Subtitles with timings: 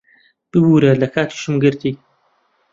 [0.51, 1.91] ببوورە، لە کاتیشم گرتی.